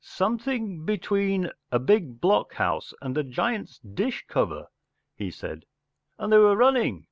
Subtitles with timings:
[0.03, 4.65] “Something between a big blockhouse and a giant's dish cover,”
[5.15, 5.63] he said*
[6.17, 6.99] “And they were running